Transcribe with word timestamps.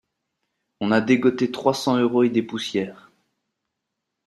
On 0.79 0.91
a 0.91 0.99
dégoté 0.99 1.51
trois 1.51 1.75
cents 1.75 1.95
euros 1.99 2.23
et 2.23 2.31
des 2.31 2.41
poussières 2.41 3.11